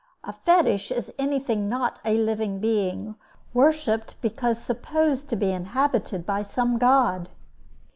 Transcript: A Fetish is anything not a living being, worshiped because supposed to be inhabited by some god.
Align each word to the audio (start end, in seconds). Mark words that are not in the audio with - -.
A 0.23 0.33
Fetish 0.33 0.89
is 0.89 1.13
anything 1.19 1.69
not 1.69 1.99
a 2.03 2.17
living 2.17 2.57
being, 2.59 3.13
worshiped 3.53 4.15
because 4.19 4.59
supposed 4.59 5.29
to 5.29 5.35
be 5.35 5.51
inhabited 5.51 6.25
by 6.25 6.41
some 6.41 6.79
god. 6.79 7.29